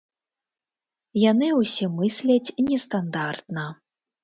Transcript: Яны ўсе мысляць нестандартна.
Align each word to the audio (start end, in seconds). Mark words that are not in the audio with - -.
Яны 1.25 1.51
ўсе 1.59 1.85
мысляць 1.99 2.53
нестандартна. 2.73 3.71